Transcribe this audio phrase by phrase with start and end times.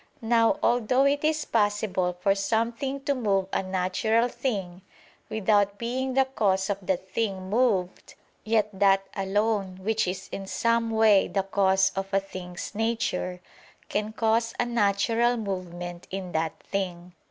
[0.23, 4.81] Now although it is possible for something to move a natural thing,
[5.29, 10.89] without being the cause of the thing moved, yet that alone, which is in some
[10.89, 13.41] way the cause of a thing's nature,
[13.89, 17.13] can cause a natural movement in that thing.